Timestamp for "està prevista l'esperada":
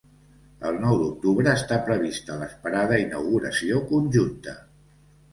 1.57-2.97